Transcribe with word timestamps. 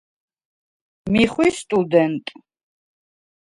მი 1.17 1.23
ხვი 1.35 1.47
სტუდენტ. 1.59 2.25